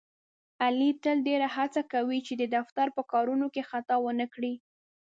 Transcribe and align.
علي 0.63 0.89
تل 1.03 1.17
ډېره 1.27 1.47
هڅه 1.55 1.81
کوي، 1.93 2.19
چې 2.27 2.33
د 2.37 2.43
دفتر 2.55 2.87
په 2.95 3.01
کارونو 3.11 3.45
کې 3.53 3.67
خطا 3.69 3.95
ونه 4.01 4.25
کړي. 4.33 4.53